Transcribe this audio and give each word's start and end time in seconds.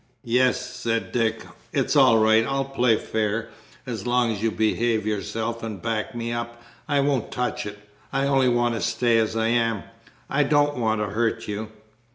"Yes," 0.25 0.59
said 0.59 1.11
Dick: 1.11 1.45
"it's 1.71 1.95
all 1.95 2.17
right. 2.17 2.43
I'll 2.43 2.65
play 2.65 2.95
fair. 2.97 3.49
As 3.85 4.07
long 4.07 4.31
as 4.31 4.41
you 4.41 4.49
behave 4.49 5.05
yourself 5.05 5.61
and 5.61 5.79
back 5.79 6.15
me 6.15 6.31
up 6.31 6.59
I 6.87 7.01
won't 7.01 7.31
touch 7.31 7.67
it. 7.67 7.77
I 8.11 8.25
only 8.25 8.49
want 8.49 8.73
to 8.73 8.81
stay 8.81 9.19
as 9.19 9.35
I 9.35 9.49
am. 9.49 9.83
I 10.27 10.41
don't 10.41 10.75
want 10.75 11.01
to 11.01 11.09
hurt 11.11 11.47
you." 11.47 11.69